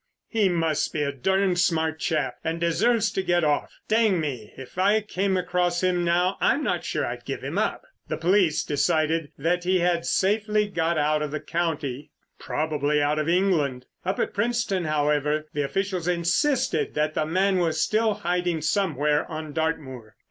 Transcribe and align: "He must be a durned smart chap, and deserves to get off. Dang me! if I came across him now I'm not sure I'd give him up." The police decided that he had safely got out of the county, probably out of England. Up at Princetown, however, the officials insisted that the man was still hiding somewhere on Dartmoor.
"He 0.29 0.49
must 0.49 0.93
be 0.93 1.03
a 1.03 1.11
durned 1.11 1.59
smart 1.59 1.99
chap, 1.99 2.37
and 2.43 2.59
deserves 2.59 3.11
to 3.11 3.21
get 3.21 3.43
off. 3.43 3.71
Dang 3.87 4.19
me! 4.19 4.51
if 4.57 4.79
I 4.79 5.01
came 5.01 5.37
across 5.37 5.83
him 5.83 6.03
now 6.03 6.37
I'm 6.41 6.63
not 6.63 6.83
sure 6.83 7.05
I'd 7.05 7.23
give 7.23 7.43
him 7.43 7.59
up." 7.59 7.83
The 8.07 8.17
police 8.17 8.63
decided 8.63 9.31
that 9.37 9.63
he 9.63 9.77
had 9.81 10.07
safely 10.07 10.67
got 10.67 10.97
out 10.97 11.21
of 11.21 11.29
the 11.29 11.39
county, 11.39 12.09
probably 12.39 12.99
out 12.99 13.19
of 13.19 13.29
England. 13.29 13.85
Up 14.03 14.17
at 14.19 14.33
Princetown, 14.33 14.85
however, 14.85 15.45
the 15.53 15.61
officials 15.61 16.07
insisted 16.07 16.95
that 16.95 17.13
the 17.13 17.27
man 17.27 17.57
was 17.59 17.79
still 17.79 18.15
hiding 18.15 18.63
somewhere 18.63 19.29
on 19.29 19.53
Dartmoor. 19.53 20.15